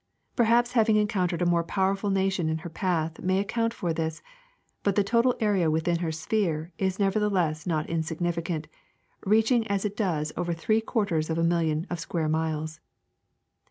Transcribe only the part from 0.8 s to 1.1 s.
ing